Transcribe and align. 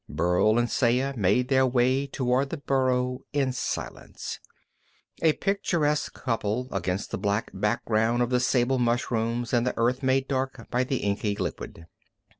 Burl 0.09 0.57
and 0.57 0.67
Saya 0.67 1.13
made 1.15 1.49
their 1.49 1.67
way 1.67 2.07
toward 2.07 2.49
the 2.49 2.57
burrow 2.57 3.19
in 3.33 3.53
silence, 3.53 4.39
a 5.21 5.33
picturesque 5.33 6.13
couple 6.15 6.67
against 6.71 7.11
the 7.11 7.19
black 7.19 7.51
background 7.53 8.23
of 8.23 8.31
the 8.31 8.39
sable 8.39 8.79
mushrooms 8.79 9.53
and 9.53 9.63
the 9.67 9.77
earth 9.77 10.01
made 10.01 10.27
dark 10.27 10.67
by 10.71 10.83
the 10.83 11.03
inky 11.03 11.35
liquid. 11.35 11.85